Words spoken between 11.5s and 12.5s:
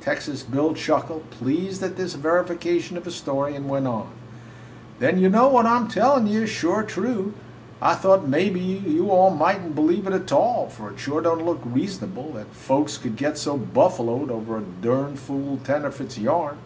reasonable